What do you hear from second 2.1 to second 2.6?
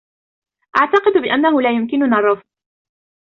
الرفض.